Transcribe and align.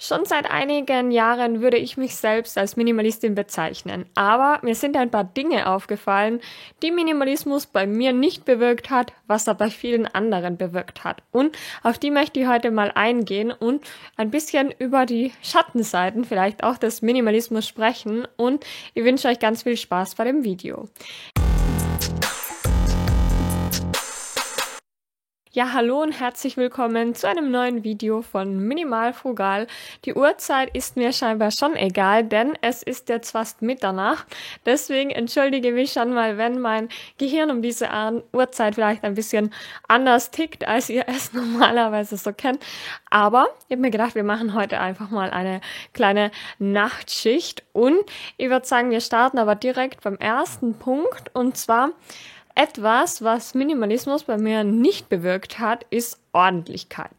Schon 0.00 0.24
seit 0.26 0.48
einigen 0.48 1.10
Jahren 1.10 1.60
würde 1.60 1.76
ich 1.76 1.96
mich 1.96 2.14
selbst 2.14 2.56
als 2.56 2.76
Minimalistin 2.76 3.34
bezeichnen, 3.34 4.06
aber 4.14 4.60
mir 4.62 4.76
sind 4.76 4.96
ein 4.96 5.10
paar 5.10 5.24
Dinge 5.24 5.68
aufgefallen, 5.68 6.40
die 6.82 6.92
Minimalismus 6.92 7.66
bei 7.66 7.84
mir 7.84 8.12
nicht 8.12 8.44
bewirkt 8.44 8.90
hat, 8.90 9.12
was 9.26 9.48
er 9.48 9.56
bei 9.56 9.70
vielen 9.70 10.06
anderen 10.06 10.56
bewirkt 10.56 11.02
hat. 11.02 11.24
Und 11.32 11.58
auf 11.82 11.98
die 11.98 12.12
möchte 12.12 12.38
ich 12.38 12.46
heute 12.46 12.70
mal 12.70 12.92
eingehen 12.94 13.50
und 13.50 13.84
ein 14.16 14.30
bisschen 14.30 14.72
über 14.78 15.04
die 15.04 15.32
Schattenseiten 15.42 16.24
vielleicht 16.24 16.62
auch 16.62 16.78
des 16.78 17.02
Minimalismus 17.02 17.66
sprechen 17.66 18.28
und 18.36 18.64
ich 18.94 19.02
wünsche 19.02 19.26
euch 19.26 19.40
ganz 19.40 19.64
viel 19.64 19.76
Spaß 19.76 20.14
bei 20.14 20.22
dem 20.22 20.44
Video. 20.44 20.88
Ja, 25.58 25.72
hallo 25.72 26.00
und 26.02 26.12
herzlich 26.12 26.56
willkommen 26.56 27.16
zu 27.16 27.28
einem 27.28 27.50
neuen 27.50 27.82
Video 27.82 28.22
von 28.22 28.60
Minimal 28.60 29.12
Frugal. 29.12 29.66
Die 30.04 30.14
Uhrzeit 30.14 30.72
ist 30.72 30.94
mir 30.94 31.12
scheinbar 31.12 31.50
schon 31.50 31.74
egal, 31.74 32.22
denn 32.22 32.56
es 32.60 32.84
ist 32.84 33.08
jetzt 33.08 33.32
fast 33.32 33.60
Mitternacht. 33.60 34.24
Deswegen 34.66 35.10
entschuldige 35.10 35.72
mich 35.72 35.90
schon 35.90 36.14
mal, 36.14 36.38
wenn 36.38 36.60
mein 36.60 36.88
Gehirn 37.18 37.50
um 37.50 37.60
diese 37.60 37.88
Uhrzeit 38.32 38.76
vielleicht 38.76 39.02
ein 39.02 39.14
bisschen 39.14 39.52
anders 39.88 40.30
tickt, 40.30 40.64
als 40.64 40.90
ihr 40.90 41.06
es 41.08 41.32
normalerweise 41.32 42.16
so 42.16 42.32
kennt. 42.32 42.64
Aber 43.10 43.48
ich 43.66 43.72
habe 43.72 43.82
mir 43.82 43.90
gedacht, 43.90 44.14
wir 44.14 44.22
machen 44.22 44.54
heute 44.54 44.78
einfach 44.78 45.10
mal 45.10 45.32
eine 45.32 45.60
kleine 45.92 46.30
Nachtschicht 46.60 47.64
und 47.72 47.98
ich 48.36 48.48
würde 48.48 48.64
sagen, 48.64 48.92
wir 48.92 49.00
starten 49.00 49.38
aber 49.38 49.56
direkt 49.56 50.04
beim 50.04 50.18
ersten 50.18 50.78
Punkt 50.78 51.34
und 51.34 51.56
zwar 51.56 51.90
etwas, 52.58 53.22
was 53.22 53.54
Minimalismus 53.54 54.24
bei 54.24 54.36
mir 54.36 54.64
nicht 54.64 55.08
bewirkt 55.08 55.60
hat, 55.60 55.86
ist 55.90 56.20
Ordentlichkeit. 56.32 57.12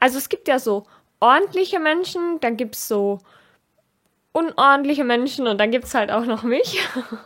Also 0.00 0.16
es 0.16 0.30
gibt 0.30 0.48
ja 0.48 0.58
so 0.58 0.84
ordentliche 1.20 1.78
Menschen, 1.78 2.40
dann 2.40 2.56
gibt 2.56 2.76
es 2.76 2.88
so 2.88 3.18
unordentliche 4.32 5.04
Menschen 5.04 5.46
und 5.48 5.58
dann 5.58 5.70
gibt 5.70 5.84
es 5.84 5.94
halt 5.94 6.10
auch 6.10 6.24
noch 6.24 6.44
mich. 6.44 6.80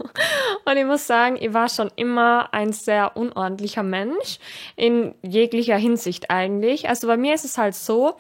und 0.65 0.77
ich 0.77 0.85
muss 0.85 1.07
sagen, 1.07 1.37
ich 1.39 1.55
war 1.55 1.69
schon 1.69 1.93
immer 1.95 2.53
ein 2.53 2.73
sehr 2.73 3.17
unordentlicher 3.17 3.85
Mensch, 3.85 4.41
in 4.75 5.15
jeglicher 5.23 5.77
Hinsicht 5.77 6.31
eigentlich. 6.31 6.89
Also 6.89 7.07
bei 7.07 7.17
mir 7.17 7.35
ist 7.35 7.45
es 7.45 7.57
halt 7.57 7.77
so, 7.77 8.17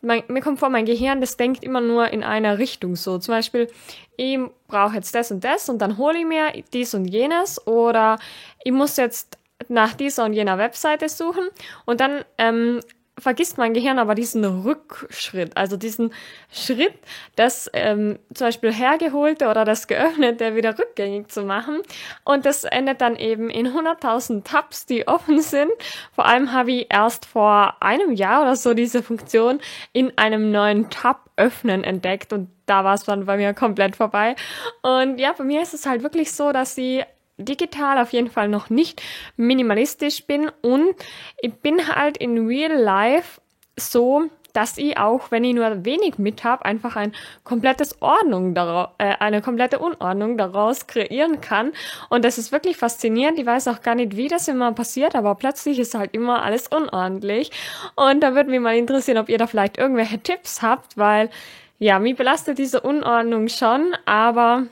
mein, 0.00 0.22
mir 0.28 0.40
kommt 0.40 0.60
vor, 0.60 0.70
mein 0.70 0.84
Gehirn, 0.84 1.20
das 1.20 1.36
denkt 1.36 1.64
immer 1.64 1.80
nur 1.80 2.08
in 2.10 2.22
einer 2.22 2.58
Richtung 2.58 2.96
so. 2.96 3.18
Zum 3.18 3.34
Beispiel, 3.34 3.68
ich 4.16 4.38
brauche 4.66 4.94
jetzt 4.94 5.14
das 5.14 5.30
und 5.30 5.44
das 5.44 5.68
und 5.68 5.78
dann 5.78 5.98
hole 5.98 6.18
ich 6.18 6.26
mir 6.26 6.52
dies 6.72 6.94
und 6.94 7.06
jenes 7.06 7.66
oder 7.66 8.18
ich 8.62 8.72
muss 8.72 8.96
jetzt 8.96 9.38
nach 9.68 9.94
dieser 9.94 10.24
und 10.24 10.34
jener 10.34 10.58
Webseite 10.58 11.08
suchen 11.08 11.48
und 11.84 12.00
dann 12.00 12.24
ähm, 12.38 12.80
vergisst 13.18 13.58
mein 13.58 13.74
Gehirn 13.74 13.98
aber 13.98 14.14
diesen 14.14 14.44
Rückschritt, 14.44 15.56
also 15.56 15.76
diesen 15.76 16.12
Schritt, 16.52 16.94
das 17.36 17.70
ähm, 17.72 18.18
zum 18.34 18.46
Beispiel 18.46 18.72
hergeholte 18.72 19.48
oder 19.48 19.64
das 19.64 19.86
geöffnete 19.86 20.54
wieder 20.54 20.78
rückgängig 20.78 21.28
zu 21.28 21.42
machen. 21.42 21.82
Und 22.24 22.46
das 22.46 22.64
endet 22.64 23.00
dann 23.00 23.16
eben 23.16 23.50
in 23.50 23.68
100.000 23.68 24.44
Tabs, 24.44 24.86
die 24.86 25.06
offen 25.06 25.40
sind. 25.40 25.70
Vor 26.12 26.26
allem 26.26 26.52
habe 26.52 26.72
ich 26.72 26.86
erst 26.90 27.26
vor 27.26 27.76
einem 27.80 28.12
Jahr 28.12 28.42
oder 28.42 28.56
so 28.56 28.74
diese 28.74 29.02
Funktion 29.02 29.60
in 29.92 30.16
einem 30.16 30.50
neuen 30.50 30.90
Tab 30.90 31.30
öffnen 31.36 31.84
entdeckt 31.84 32.32
und 32.32 32.50
da 32.66 32.84
war 32.84 32.94
es 32.94 33.04
dann 33.04 33.24
bei 33.24 33.36
mir 33.36 33.54
komplett 33.54 33.96
vorbei. 33.96 34.36
Und 34.82 35.18
ja, 35.18 35.32
bei 35.32 35.44
mir 35.44 35.62
ist 35.62 35.74
es 35.74 35.86
halt 35.86 36.02
wirklich 36.02 36.32
so, 36.32 36.52
dass 36.52 36.74
sie 36.74 37.02
digital 37.38 37.98
auf 37.98 38.12
jeden 38.12 38.30
Fall 38.30 38.48
noch 38.48 38.68
nicht 38.68 39.02
minimalistisch 39.36 40.26
bin 40.26 40.50
und 40.60 40.94
ich 41.40 41.54
bin 41.54 41.94
halt 41.94 42.16
in 42.16 42.46
real 42.46 42.74
life 42.74 43.40
so, 43.76 44.28
dass 44.52 44.76
ich 44.76 44.98
auch, 44.98 45.30
wenn 45.30 45.44
ich 45.44 45.54
nur 45.54 45.84
wenig 45.84 46.18
mit 46.18 46.42
habe, 46.42 46.64
einfach 46.64 46.96
ein 46.96 47.12
komplettes 47.44 48.02
Ordnung 48.02 48.56
äh, 48.56 49.14
eine 49.20 49.40
komplette 49.40 49.78
Unordnung 49.78 50.36
daraus 50.36 50.86
kreieren 50.86 51.40
kann. 51.40 51.72
Und 52.08 52.24
das 52.24 52.38
ist 52.38 52.50
wirklich 52.50 52.76
faszinierend. 52.76 53.38
Ich 53.38 53.46
weiß 53.46 53.68
auch 53.68 53.82
gar 53.82 53.94
nicht, 53.94 54.16
wie 54.16 54.26
das 54.26 54.48
immer 54.48 54.72
passiert, 54.72 55.14
aber 55.14 55.34
plötzlich 55.36 55.78
ist 55.78 55.94
halt 55.94 56.12
immer 56.14 56.42
alles 56.42 56.66
unordentlich. 56.66 57.52
Und 57.94 58.20
da 58.20 58.34
würde 58.34 58.50
mich 58.50 58.60
mal 58.60 58.76
interessieren, 58.76 59.18
ob 59.18 59.28
ihr 59.28 59.38
da 59.38 59.46
vielleicht 59.46 59.78
irgendwelche 59.78 60.18
Tipps 60.18 60.60
habt, 60.62 60.96
weil 60.96 61.30
ja, 61.78 62.00
mich 62.00 62.16
belastet 62.16 62.58
diese 62.58 62.80
Unordnung 62.80 63.46
schon, 63.48 63.94
aber 64.04 64.66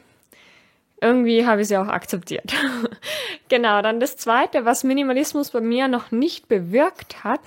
irgendwie 1.00 1.46
habe 1.46 1.62
ich 1.62 1.68
sie 1.68 1.76
auch 1.76 1.88
akzeptiert. 1.88 2.52
genau, 3.48 3.82
dann 3.82 4.00
das 4.00 4.16
Zweite, 4.16 4.64
was 4.64 4.84
Minimalismus 4.84 5.50
bei 5.50 5.60
mir 5.60 5.88
noch 5.88 6.10
nicht 6.10 6.48
bewirkt 6.48 7.24
hat, 7.24 7.40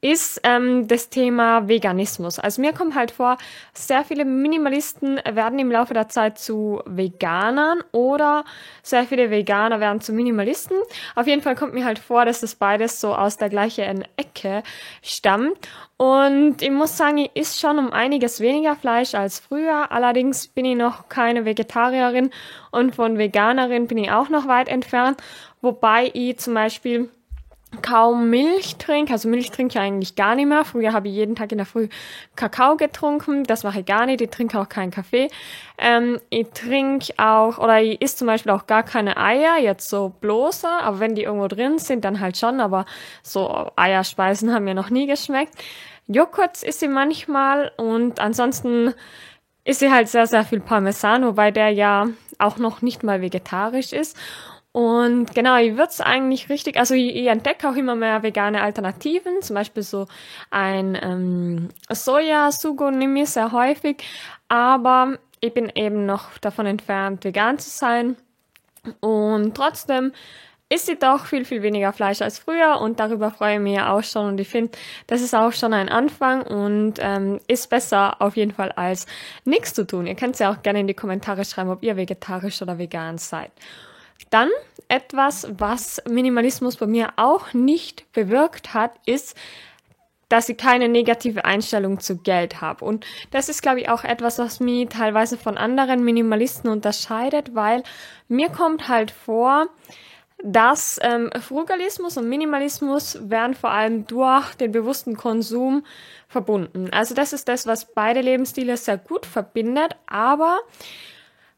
ist 0.00 0.40
ähm, 0.44 0.86
das 0.86 1.08
Thema 1.08 1.66
Veganismus. 1.66 2.38
Also 2.38 2.60
mir 2.60 2.72
kommt 2.72 2.94
halt 2.94 3.10
vor, 3.10 3.36
sehr 3.72 4.04
viele 4.04 4.24
Minimalisten 4.24 5.20
werden 5.24 5.58
im 5.58 5.72
Laufe 5.72 5.92
der 5.92 6.08
Zeit 6.08 6.38
zu 6.38 6.80
Veganern 6.86 7.82
oder 7.90 8.44
sehr 8.82 9.04
viele 9.04 9.30
Veganer 9.30 9.80
werden 9.80 10.00
zu 10.00 10.12
Minimalisten. 10.12 10.76
Auf 11.16 11.26
jeden 11.26 11.42
Fall 11.42 11.56
kommt 11.56 11.74
mir 11.74 11.84
halt 11.84 11.98
vor, 11.98 12.24
dass 12.24 12.40
das 12.40 12.54
beides 12.54 13.00
so 13.00 13.12
aus 13.12 13.38
der 13.38 13.48
gleichen 13.48 14.04
Ecke 14.16 14.62
stammt. 15.02 15.58
Und 15.96 16.62
ich 16.62 16.70
muss 16.70 16.96
sagen, 16.96 17.18
ich 17.18 17.30
esse 17.34 17.58
schon 17.58 17.80
um 17.80 17.92
einiges 17.92 18.38
weniger 18.38 18.76
Fleisch 18.76 19.16
als 19.16 19.40
früher. 19.40 19.90
Allerdings 19.90 20.46
bin 20.46 20.64
ich 20.64 20.76
noch 20.76 21.08
keine 21.08 21.44
Vegetarierin 21.44 22.30
und 22.70 22.94
von 22.94 23.18
Veganerin 23.18 23.88
bin 23.88 23.98
ich 23.98 24.12
auch 24.12 24.28
noch 24.28 24.46
weit 24.46 24.68
entfernt. 24.68 25.20
Wobei 25.60 26.08
ich 26.14 26.38
zum 26.38 26.54
Beispiel 26.54 27.10
kaum 27.82 28.30
Milch 28.30 28.76
trinke. 28.76 29.12
Also 29.12 29.28
Milch 29.28 29.50
trinke 29.50 29.78
ich 29.78 29.80
eigentlich 29.80 30.16
gar 30.16 30.34
nicht 30.34 30.46
mehr. 30.46 30.64
Früher 30.64 30.92
habe 30.92 31.08
ich 31.08 31.14
jeden 31.14 31.36
Tag 31.36 31.52
in 31.52 31.58
der 31.58 31.66
Früh 31.66 31.88
Kakao 32.36 32.76
getrunken. 32.76 33.44
Das 33.44 33.62
mache 33.62 33.80
ich 33.80 33.86
gar 33.86 34.06
nicht. 34.06 34.20
Ich 34.20 34.30
trinke 34.30 34.58
auch 34.58 34.68
keinen 34.68 34.90
Kaffee. 34.90 35.28
Ähm, 35.78 36.20
ich 36.30 36.48
trinke 36.48 37.12
auch, 37.18 37.58
oder 37.58 37.80
ich 37.80 38.00
esse 38.02 38.16
zum 38.16 38.26
Beispiel 38.26 38.52
auch 38.52 38.66
gar 38.66 38.82
keine 38.82 39.16
Eier, 39.16 39.58
jetzt 39.58 39.88
so 39.88 40.12
bloße. 40.20 40.68
Aber 40.68 41.00
wenn 41.00 41.14
die 41.14 41.22
irgendwo 41.24 41.48
drin 41.48 41.78
sind, 41.78 42.04
dann 42.04 42.20
halt 42.20 42.36
schon. 42.36 42.60
Aber 42.60 42.86
so 43.22 43.70
Eierspeisen 43.76 44.52
haben 44.52 44.64
mir 44.64 44.74
noch 44.74 44.90
nie 44.90 45.06
geschmeckt. 45.06 45.54
Joghurt 46.06 46.62
ist 46.62 46.80
sie 46.80 46.88
manchmal 46.88 47.70
und 47.76 48.18
ansonsten 48.18 48.94
ist 49.64 49.80
sie 49.80 49.92
halt 49.92 50.08
sehr, 50.08 50.26
sehr 50.26 50.44
viel 50.44 50.60
Parmesan, 50.60 51.26
wobei 51.26 51.50
der 51.50 51.68
ja 51.68 52.06
auch 52.38 52.56
noch 52.56 52.80
nicht 52.80 53.02
mal 53.02 53.20
vegetarisch 53.20 53.92
ist. 53.92 54.16
Und 54.72 55.34
genau, 55.34 55.56
ich 55.56 55.72
würde 55.72 55.88
es 55.88 56.00
eigentlich 56.00 56.50
richtig, 56.50 56.76
also 56.76 56.94
ich, 56.94 57.16
ich 57.16 57.26
entdecke 57.26 57.68
auch 57.68 57.74
immer 57.74 57.94
mehr 57.94 58.22
vegane 58.22 58.62
Alternativen, 58.62 59.40
zum 59.40 59.54
Beispiel 59.54 59.82
so 59.82 60.06
ein 60.50 60.96
ähm, 61.00 61.68
Soja-Sugo 61.90 62.90
nehme 62.90 63.22
ich 63.22 63.30
sehr 63.30 63.52
häufig, 63.52 64.04
aber 64.48 65.18
ich 65.40 65.54
bin 65.54 65.72
eben 65.74 66.06
noch 66.06 66.38
davon 66.38 66.66
entfernt, 66.66 67.24
vegan 67.24 67.58
zu 67.58 67.70
sein. 67.70 68.16
Und 69.00 69.56
trotzdem 69.56 70.12
ist 70.70 70.86
sie 70.86 70.98
doch 70.98 71.24
viel, 71.24 71.44
viel 71.46 71.62
weniger 71.62 71.92
Fleisch 71.92 72.20
als 72.20 72.38
früher 72.38 72.78
und 72.80 73.00
darüber 73.00 73.30
freue 73.30 73.54
ich 73.54 73.60
mich 73.60 73.80
auch 73.80 74.02
schon 74.02 74.26
und 74.26 74.40
ich 74.40 74.48
finde, 74.48 74.72
das 75.06 75.22
ist 75.22 75.34
auch 75.34 75.52
schon 75.52 75.72
ein 75.72 75.88
Anfang 75.88 76.42
und 76.42 76.94
ähm, 77.00 77.40
ist 77.48 77.70
besser 77.70 78.20
auf 78.20 78.36
jeden 78.36 78.52
Fall 78.52 78.72
als 78.72 79.06
nichts 79.44 79.72
zu 79.72 79.86
tun. 79.86 80.06
Ihr 80.06 80.14
könnt 80.14 80.38
ja 80.38 80.52
auch 80.52 80.62
gerne 80.62 80.80
in 80.80 80.86
die 80.86 80.94
Kommentare 80.94 81.44
schreiben, 81.46 81.70
ob 81.70 81.82
ihr 81.82 81.96
vegetarisch 81.96 82.60
oder 82.60 82.78
vegan 82.78 83.16
seid. 83.16 83.50
Dann 84.30 84.48
etwas, 84.88 85.48
was 85.58 86.02
Minimalismus 86.08 86.76
bei 86.76 86.86
mir 86.86 87.12
auch 87.16 87.52
nicht 87.52 88.10
bewirkt 88.12 88.74
hat, 88.74 88.92
ist, 89.06 89.36
dass 90.28 90.48
ich 90.48 90.58
keine 90.58 90.88
negative 90.88 91.44
Einstellung 91.44 92.00
zu 92.00 92.18
Geld 92.18 92.60
habe. 92.60 92.84
Und 92.84 93.06
das 93.30 93.48
ist, 93.48 93.62
glaube 93.62 93.80
ich, 93.80 93.88
auch 93.88 94.04
etwas, 94.04 94.38
was 94.38 94.60
mich 94.60 94.88
teilweise 94.88 95.38
von 95.38 95.56
anderen 95.56 96.04
Minimalisten 96.04 96.70
unterscheidet, 96.70 97.54
weil 97.54 97.82
mir 98.28 98.50
kommt 98.50 98.88
halt 98.88 99.10
vor, 99.10 99.68
dass 100.42 101.00
ähm, 101.02 101.30
Frugalismus 101.40 102.16
und 102.16 102.28
Minimalismus 102.28 103.18
werden 103.28 103.54
vor 103.54 103.70
allem 103.70 104.06
durch 104.06 104.54
den 104.54 104.70
bewussten 104.70 105.16
Konsum 105.16 105.84
verbunden. 106.28 106.90
Also 106.92 107.14
das 107.14 107.32
ist 107.32 107.48
das, 107.48 107.66
was 107.66 107.92
beide 107.92 108.20
Lebensstile 108.20 108.76
sehr 108.76 108.98
gut 108.98 109.26
verbindet, 109.26 109.96
aber 110.06 110.60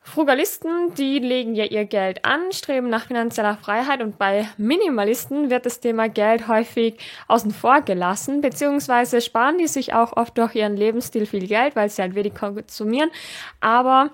Frugalisten, 0.02 0.94
die 0.94 1.18
legen 1.18 1.54
ja 1.54 1.64
ihr 1.64 1.84
Geld 1.84 2.24
an, 2.24 2.52
streben 2.52 2.88
nach 2.88 3.06
finanzieller 3.06 3.58
Freiheit 3.58 4.00
und 4.00 4.18
bei 4.18 4.48
Minimalisten 4.56 5.50
wird 5.50 5.66
das 5.66 5.80
Thema 5.80 6.08
Geld 6.08 6.48
häufig 6.48 6.98
außen 7.28 7.50
vor 7.50 7.82
gelassen, 7.82 8.40
beziehungsweise 8.40 9.20
sparen 9.20 9.58
die 9.58 9.68
sich 9.68 9.92
auch 9.92 10.16
oft 10.16 10.38
durch 10.38 10.54
ihren 10.54 10.76
Lebensstil 10.76 11.26
viel 11.26 11.46
Geld, 11.46 11.76
weil 11.76 11.90
sie 11.90 12.00
halt 12.00 12.14
wenig 12.14 12.34
konsumieren, 12.34 13.10
aber 13.60 14.10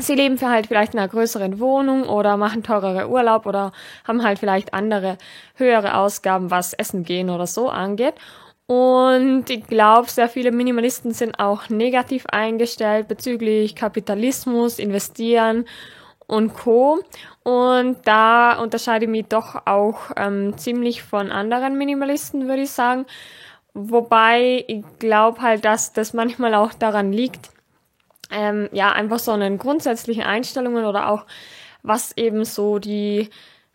sie 0.00 0.16
leben 0.16 0.38
für 0.38 0.48
halt 0.48 0.66
vielleicht 0.66 0.94
in 0.94 0.98
einer 0.98 1.08
größeren 1.08 1.60
Wohnung 1.60 2.02
oder 2.08 2.36
machen 2.36 2.64
teurere 2.64 3.08
Urlaub 3.08 3.46
oder 3.46 3.72
haben 4.06 4.24
halt 4.24 4.40
vielleicht 4.40 4.74
andere 4.74 5.18
höhere 5.54 5.96
Ausgaben, 5.96 6.50
was 6.50 6.72
Essen 6.72 7.04
gehen 7.04 7.30
oder 7.30 7.46
so 7.46 7.68
angeht. 7.68 8.14
Und 8.72 9.50
ich 9.50 9.66
glaube, 9.66 10.08
sehr 10.08 10.30
viele 10.30 10.50
Minimalisten 10.50 11.12
sind 11.12 11.38
auch 11.38 11.68
negativ 11.68 12.24
eingestellt 12.24 13.06
bezüglich 13.06 13.76
Kapitalismus, 13.76 14.78
Investieren 14.78 15.66
und 16.26 16.54
Co. 16.54 17.04
Und 17.42 17.98
da 18.06 18.58
unterscheide 18.58 19.04
ich 19.04 19.10
mich 19.10 19.26
doch 19.26 19.66
auch 19.66 20.12
ähm, 20.16 20.56
ziemlich 20.56 21.02
von 21.02 21.30
anderen 21.30 21.76
Minimalisten, 21.76 22.48
würde 22.48 22.62
ich 22.62 22.70
sagen. 22.70 23.04
Wobei 23.74 24.64
ich 24.66 24.84
glaube 24.98 25.42
halt, 25.42 25.66
dass 25.66 25.92
das 25.92 26.14
manchmal 26.14 26.54
auch 26.54 26.72
daran 26.72 27.12
liegt, 27.12 27.50
ähm, 28.30 28.70
ja, 28.72 28.90
einfach 28.92 29.18
so 29.18 29.32
einen 29.32 29.58
grundsätzlichen 29.58 30.22
Einstellungen 30.22 30.86
oder 30.86 31.10
auch 31.10 31.26
was 31.82 32.16
eben 32.16 32.46
so 32.46 32.78
die 32.78 33.28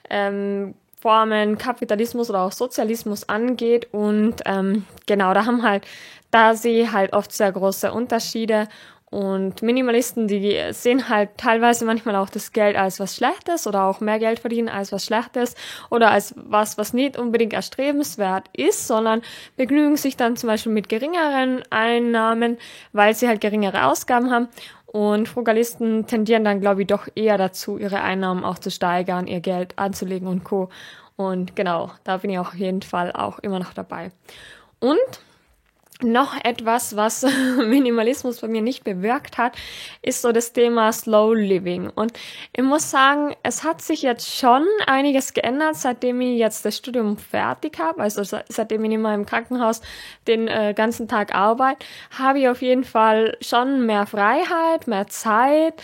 ähm, 0.09 0.73
Formen 0.99 1.57
Kapitalismus 1.57 2.29
oder 2.29 2.41
auch 2.41 2.51
Sozialismus 2.51 3.29
angeht. 3.29 3.87
Und 3.91 4.35
ähm, 4.45 4.85
genau, 5.05 5.33
da 5.33 5.45
haben 5.45 5.63
halt, 5.63 5.85
da 6.31 6.55
sehe 6.55 6.91
halt 6.91 7.13
oft 7.13 7.31
sehr 7.31 7.51
große 7.51 7.91
Unterschiede. 7.91 8.67
Und 9.09 9.61
Minimalisten, 9.61 10.27
die 10.27 10.61
sehen 10.71 11.07
halt 11.07 11.29
teilweise 11.37 11.85
manchmal 11.85 12.17
auch 12.17 12.29
das 12.29 12.51
Geld 12.51 12.75
als 12.75 12.99
was 12.99 13.15
Schlechtes 13.15 13.65
oder 13.65 13.83
auch 13.83 14.01
mehr 14.01 14.19
Geld 14.19 14.39
verdienen 14.39 14.67
als 14.67 14.91
was 14.91 15.05
Schlechtes 15.05 15.55
oder 15.89 16.11
als 16.11 16.33
was, 16.35 16.77
was 16.77 16.91
nicht 16.91 17.17
unbedingt 17.17 17.53
erstrebenswert 17.53 18.49
ist, 18.51 18.85
sondern 18.85 19.21
begnügen 19.55 19.95
sich 19.95 20.17
dann 20.17 20.35
zum 20.35 20.47
Beispiel 20.47 20.73
mit 20.73 20.89
geringeren 20.89 21.63
Einnahmen, 21.69 22.57
weil 22.91 23.15
sie 23.15 23.29
halt 23.29 23.39
geringere 23.39 23.85
Ausgaben 23.85 24.29
haben. 24.29 24.49
Und 24.87 25.27
Frugalisten 25.27 26.07
tendieren 26.07 26.43
dann, 26.43 26.61
glaube 26.61 26.81
ich, 26.81 26.87
doch 26.87 27.07
eher 27.13 27.37
dazu, 27.37 27.77
ihre 27.77 28.01
Einnahmen 28.01 28.43
auch 28.43 28.57
zu 28.57 28.71
steigern, 28.71 29.27
ihr 29.27 29.41
Geld 29.41 29.77
anzulegen 29.77 30.27
und 30.27 30.43
Co. 30.43 30.69
Und 31.17 31.55
genau, 31.55 31.91
da 32.03 32.17
bin 32.17 32.29
ich 32.29 32.39
auf 32.39 32.53
jeden 32.53 32.81
Fall 32.81 33.11
auch 33.11 33.39
immer 33.39 33.59
noch 33.59 33.73
dabei. 33.73 34.11
Und 34.79 34.97
noch 36.01 36.35
etwas, 36.43 36.95
was 36.95 37.25
Minimalismus 37.57 38.41
bei 38.41 38.47
mir 38.47 38.61
nicht 38.61 38.83
bewirkt 38.83 39.37
hat, 39.37 39.55
ist 40.01 40.21
so 40.21 40.31
das 40.31 40.53
Thema 40.53 40.91
Slow 40.91 41.33
Living. 41.33 41.89
Und 41.89 42.13
ich 42.55 42.63
muss 42.63 42.91
sagen, 42.91 43.35
es 43.43 43.63
hat 43.63 43.81
sich 43.81 44.01
jetzt 44.03 44.35
schon 44.37 44.65
einiges 44.85 45.33
geändert, 45.33 45.75
seitdem 45.75 46.21
ich 46.21 46.37
jetzt 46.37 46.65
das 46.65 46.77
Studium 46.77 47.17
fertig 47.17 47.79
habe. 47.79 48.01
Also 48.01 48.23
seitdem 48.23 48.85
ich 48.85 48.91
in 48.91 49.01
meinem 49.01 49.25
Krankenhaus 49.25 49.81
den 50.27 50.47
äh, 50.47 50.73
ganzen 50.75 51.07
Tag 51.07 51.33
arbeite, 51.33 51.85
habe 52.17 52.39
ich 52.39 52.49
auf 52.49 52.61
jeden 52.61 52.83
Fall 52.83 53.37
schon 53.41 53.85
mehr 53.85 54.05
Freiheit, 54.05 54.87
mehr 54.87 55.07
Zeit. 55.07 55.81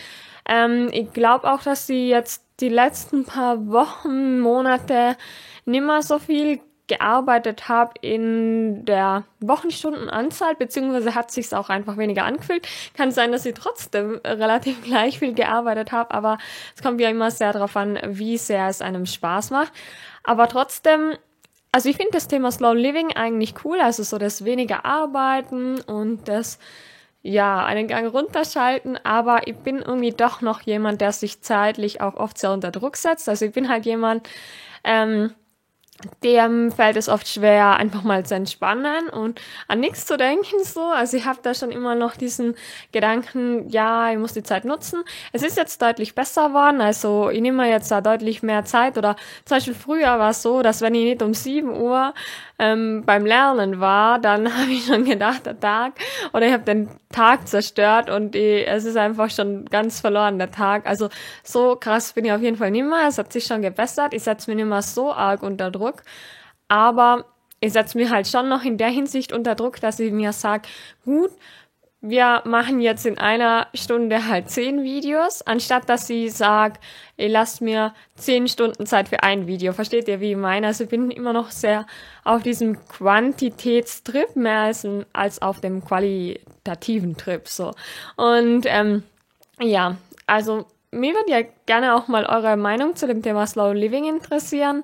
Ähm, 0.48 0.90
ich 0.92 1.12
glaube 1.14 1.52
auch, 1.52 1.64
dass 1.64 1.88
sie 1.88 2.10
jetzt 2.10 2.44
die 2.60 2.70
letzten 2.70 3.26
paar 3.26 3.68
Wochen, 3.68 4.40
Monate 4.40 5.18
nimmer 5.66 6.02
so 6.02 6.20
viel 6.20 6.60
gearbeitet 6.88 7.70
habe 7.70 7.94
in 8.02 8.84
der 8.86 9.24
Wochenstundenanzahl, 9.40 10.56
beziehungsweise 10.56 11.16
hat 11.16 11.32
sich 11.32 11.54
auch 11.54 11.70
einfach 11.70 11.98
weniger 11.98 12.26
angefühlt. 12.26 12.68
Kann 12.94 13.12
sein, 13.12 13.32
dass 13.32 13.46
ich 13.46 13.54
trotzdem 13.54 14.20
relativ 14.26 14.82
gleich 14.84 15.20
viel 15.20 15.34
gearbeitet 15.34 15.92
habe, 15.92 16.12
aber 16.12 16.38
es 16.76 16.82
kommt 16.82 17.00
ja 17.00 17.10
immer 17.10 17.32
sehr 17.32 17.54
darauf 17.54 17.76
an, 17.78 18.00
wie 18.06 18.38
sehr 18.38 18.68
es 18.68 18.82
einem 18.82 19.06
Spaß 19.06 19.52
macht. 19.52 19.72
Aber 20.24 20.48
trotzdem, 20.48 21.14
also 21.72 21.90
ich 21.90 21.96
finde 21.96 22.12
das 22.14 22.28
Thema 22.28 22.52
Slow 22.52 22.74
Living 22.74 23.16
eigentlich 23.16 23.56
cool, 23.64 23.80
also 23.80 24.04
so 24.04 24.18
das 24.18 24.44
weniger 24.44 24.86
Arbeiten 24.86 25.80
und 25.82 26.28
das 26.28 26.60
ja, 27.26 27.64
einen 27.64 27.88
Gang 27.88 28.14
runterschalten, 28.14 29.00
aber 29.06 29.48
ich 29.48 29.56
bin 29.56 29.78
irgendwie 29.78 30.12
doch 30.12 30.42
noch 30.42 30.60
jemand, 30.62 31.00
der 31.00 31.14
sich 31.14 31.42
zeitlich 31.42 32.02
auch 32.02 32.16
oft 32.16 32.38
sehr 32.38 32.52
unter 32.52 32.70
Druck 32.70 32.98
setzt. 32.98 33.30
Also 33.30 33.46
ich 33.46 33.54
bin 33.54 33.70
halt 33.70 33.86
jemand, 33.86 34.28
ähm, 34.84 35.34
dem 36.24 36.72
fällt 36.72 36.98
es 36.98 37.10
oft 37.10 37.28
schwer, 37.28 37.78
einfach 37.78 38.04
mal 38.04 38.26
zu 38.26 38.36
entspannen 38.36 39.10
und 39.10 39.42
an 39.68 39.80
nichts 39.80 40.06
zu 40.06 40.18
denken 40.18 40.64
so. 40.64 40.82
Also 40.82 41.18
ich 41.18 41.26
habe 41.26 41.40
da 41.42 41.54
schon 41.54 41.72
immer 41.72 41.96
noch 41.96 42.16
diesen 42.16 42.56
Gedanken, 42.92 43.70
ja, 43.70 44.12
ich 44.12 44.18
muss 44.18 44.34
die 44.34 44.44
Zeit 44.44 44.66
nutzen. 44.66 45.04
Es 45.32 45.44
ist 45.44 45.58
jetzt 45.58 45.82
deutlich 45.82 46.16
besser 46.16 46.50
geworden, 46.50 46.82
also 46.82 47.30
ich 47.30 47.42
nehme 47.42 47.70
jetzt 47.70 47.92
da 47.92 48.02
deutlich 48.02 48.44
mehr 48.44 48.66
Zeit 48.66 48.98
oder 48.98 49.16
zum 49.46 49.58
Beispiel 49.58 49.76
früher 49.76 50.20
war 50.20 50.32
es 50.32 50.42
so, 50.42 50.62
dass 50.62 50.82
wenn 50.82 50.96
ich 50.96 51.04
nicht 51.04 51.22
um 51.22 51.34
7 51.34 51.70
Uhr 51.70 52.14
ähm, 52.60 53.04
beim 53.06 53.26
Lernen 53.26 53.80
war, 53.80 54.20
dann 54.20 54.54
habe 54.58 54.72
ich 54.72 54.86
schon 54.86 55.06
gedacht, 55.06 55.46
der 55.46 55.60
Tag 55.60 55.94
oder 56.34 56.46
ich 56.48 56.54
habe 56.54 56.64
den 56.64 56.90
Tag 57.14 57.48
zerstört 57.48 58.10
und 58.10 58.36
ich, 58.36 58.68
es 58.68 58.86
ist 58.86 58.98
einfach 58.98 59.30
schon 59.30 59.66
ganz 59.66 60.02
verloren, 60.02 60.40
der 60.40 60.52
Tag. 60.52 60.86
Also 60.86 61.10
so 61.44 61.76
krass 61.76 62.14
bin 62.14 62.26
ich 62.26 62.32
auf 62.32 62.42
jeden 62.42 62.58
Fall 62.58 62.72
nicht 62.72 62.86
mehr. 62.86 63.08
Es 63.08 63.18
hat 63.18 63.32
sich 63.32 63.46
schon 63.46 63.62
gebessert. 63.62 64.14
Ich 64.14 64.24
setze 64.24 64.50
mich 64.50 64.58
nicht 64.58 64.68
mehr 64.68 64.82
so 64.82 65.14
arg 65.14 65.44
unter 65.44 65.72
Druck. 65.72 65.93
Aber 66.68 67.26
ich 67.60 67.74
setze 67.74 67.98
mich 67.98 68.10
halt 68.10 68.28
schon 68.28 68.50
noch 68.50 68.64
in 68.64 68.78
der 68.78 68.90
Hinsicht 68.90 69.32
unter 69.32 69.56
Druck, 69.56 69.80
dass 69.80 70.00
ich 70.00 70.12
mir 70.12 70.34
sage, 70.34 70.68
gut, 71.06 71.32
wir 72.06 72.42
machen 72.44 72.82
jetzt 72.82 73.06
in 73.06 73.18
einer 73.18 73.68
Stunde 73.74 74.28
halt 74.28 74.50
zehn 74.50 74.84
Videos, 74.84 75.42
anstatt 75.42 75.88
dass 75.88 76.06
sie 76.06 76.28
sagt, 76.28 76.84
ihr 77.16 77.30
lasst 77.30 77.62
mir 77.62 77.94
zehn 78.16 78.50
Stunden 78.50 78.86
Zeit 78.86 79.08
für 79.08 79.24
ein 79.24 79.48
Video. 79.48 79.72
Versteht 79.72 80.10
ihr, 80.10 80.20
wie 80.20 80.32
ich 80.32 80.38
meine? 80.38 80.68
Also 80.68 80.84
ich 80.84 80.90
bin 80.90 81.12
immer 81.12 81.32
noch 81.32 81.50
sehr 81.50 81.88
auf 82.26 82.44
diesem 82.44 82.86
Quantitätstrip 82.90 84.36
mehr 84.36 84.60
als, 84.60 84.86
als 85.14 85.42
auf 85.42 85.62
dem 85.62 85.86
qualitativen 85.86 87.16
Trip, 87.16 87.48
so. 87.48 87.72
Und, 88.18 88.66
ähm, 88.66 89.04
ja, 89.62 89.96
also 90.28 90.66
mir 90.92 91.14
würde 91.14 91.32
ja 91.32 91.42
gerne 91.66 91.96
auch 91.96 92.10
mal 92.10 92.26
eure 92.26 92.58
Meinung 92.58 92.98
zu 92.98 93.08
dem 93.08 93.22
Thema 93.22 93.48
Slow 93.48 93.74
Living 93.74 94.04
interessieren. 94.04 94.84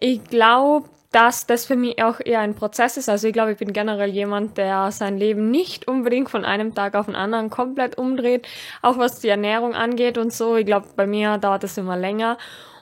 Ich 0.00 0.24
glaube, 0.24 0.88
dass 1.12 1.46
das 1.46 1.64
für 1.64 1.76
mich 1.76 2.02
auch 2.02 2.20
eher 2.20 2.40
ein 2.40 2.54
Prozess 2.54 2.96
ist. 2.96 3.08
Also 3.08 3.28
ich 3.28 3.32
glaube, 3.32 3.52
ich 3.52 3.58
bin 3.58 3.72
generell 3.72 4.10
jemand, 4.10 4.58
der 4.58 4.90
sein 4.92 5.16
Leben 5.16 5.50
nicht 5.50 5.88
unbedingt 5.88 6.28
von 6.28 6.44
einem 6.44 6.74
Tag 6.74 6.94
auf 6.94 7.06
den 7.06 7.14
anderen 7.14 7.48
komplett 7.48 7.96
umdreht, 7.96 8.46
auch 8.82 8.98
was 8.98 9.20
die 9.20 9.28
Ernährung 9.28 9.74
angeht 9.74 10.18
und 10.18 10.32
so. 10.32 10.56
Ich 10.56 10.66
glaube, 10.66 10.88
bei 10.94 11.06
mir 11.06 11.38
dauert 11.38 11.62
das 11.62 11.78
immer 11.78 11.96
länger. 11.96 12.36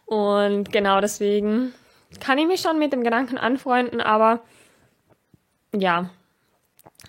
Und 0.06 0.72
genau 0.72 1.00
deswegen 1.00 1.72
kann 2.20 2.38
ich 2.38 2.46
mich 2.46 2.61
schon 2.61 2.78
mit 2.78 2.93
dem 2.93 3.05
Gedanken 3.05 3.38
anfreunden, 3.38 4.00
aber 4.00 4.40
ja, 5.72 6.11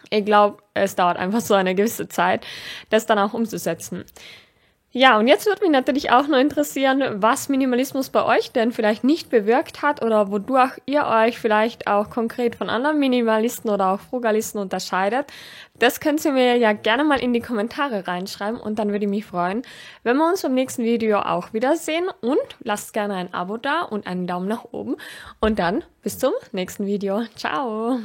ich 0.09 0.25
glaube, 0.25 0.57
es 0.73 0.95
dauert 0.95 1.17
einfach 1.17 1.41
so 1.41 1.53
eine 1.53 1.75
gewisse 1.75 2.07
Zeit, 2.07 2.45
das 2.89 3.05
dann 3.05 3.19
auch 3.19 3.33
umzusetzen. 3.33 4.05
Ja, 4.97 5.19
und 5.19 5.27
jetzt 5.27 5.45
würde 5.45 5.61
mich 5.61 5.71
natürlich 5.71 6.11
auch 6.11 6.29
noch 6.29 6.37
interessieren, 6.37 7.03
was 7.21 7.49
Minimalismus 7.49 8.09
bei 8.09 8.23
euch 8.23 8.53
denn 8.53 8.71
vielleicht 8.71 9.03
nicht 9.03 9.29
bewirkt 9.29 9.81
hat 9.81 10.01
oder 10.01 10.31
wodurch 10.31 10.79
ihr 10.85 11.05
euch 11.05 11.37
vielleicht 11.37 11.87
auch 11.87 12.09
konkret 12.09 12.55
von 12.55 12.69
anderen 12.69 12.97
Minimalisten 12.97 13.69
oder 13.69 13.89
auch 13.89 13.99
Frugalisten 13.99 14.61
unterscheidet. 14.61 15.25
Das 15.77 15.99
könnt 15.99 16.23
ihr 16.23 16.31
mir 16.31 16.55
ja 16.55 16.71
gerne 16.71 17.03
mal 17.03 17.19
in 17.19 17.33
die 17.33 17.41
Kommentare 17.41 18.07
reinschreiben 18.07 18.57
und 18.57 18.79
dann 18.79 18.93
würde 18.93 19.03
ich 19.03 19.11
mich 19.11 19.25
freuen, 19.25 19.63
wenn 20.03 20.15
wir 20.15 20.29
uns 20.29 20.43
beim 20.43 20.53
nächsten 20.53 20.85
Video 20.85 21.19
auch 21.19 21.51
wiedersehen 21.51 22.05
und 22.21 22.39
lasst 22.63 22.93
gerne 22.93 23.15
ein 23.15 23.33
Abo 23.33 23.57
da 23.57 23.81
und 23.81 24.07
einen 24.07 24.27
Daumen 24.27 24.47
nach 24.47 24.63
oben 24.71 24.95
und 25.41 25.59
dann 25.59 25.83
bis 26.03 26.19
zum 26.19 26.31
nächsten 26.53 26.85
Video. 26.85 27.23
Ciao! 27.35 27.99